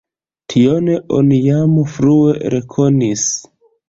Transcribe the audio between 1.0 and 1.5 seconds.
oni